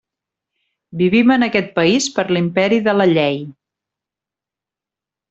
Vivim 1.01 1.33
en 1.35 1.47
aquest 1.47 1.69
país 1.75 2.07
per 2.17 2.25
l'imperi 2.31 2.81
de 2.89 2.97
la 2.99 3.07
llei. 3.15 3.39